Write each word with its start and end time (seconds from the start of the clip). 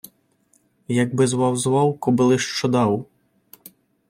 Як 0.87 1.15
би 1.15 1.27
звав-звав, 1.27 1.99
коби 1.99 2.23
лиш 2.25 2.45
що 2.45 2.67
дав! 2.67 3.05